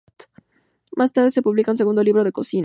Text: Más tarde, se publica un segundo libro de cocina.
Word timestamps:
Más 0.95 1.13
tarde, 1.13 1.29
se 1.29 1.43
publica 1.43 1.69
un 1.69 1.77
segundo 1.77 2.03
libro 2.03 2.23
de 2.23 2.31
cocina. 2.31 2.59